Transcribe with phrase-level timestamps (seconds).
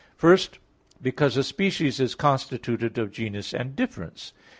[0.17, 0.57] First,
[0.99, 4.33] because a species is constituted of genus and difference.